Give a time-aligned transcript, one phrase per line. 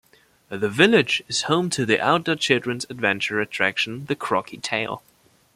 [0.49, 5.03] The village is home to the outdoor children's adventure attraction, the Crocky Trail.